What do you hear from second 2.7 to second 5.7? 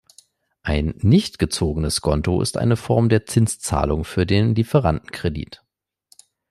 Form der Zinszahlung für den Lieferantenkredit.